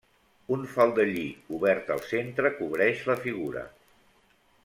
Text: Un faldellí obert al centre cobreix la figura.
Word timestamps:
Un 0.53 0.63
faldellí 0.75 1.25
obert 1.57 1.91
al 1.97 2.01
centre 2.07 2.53
cobreix 2.61 3.05
la 3.13 3.19
figura. 3.27 3.67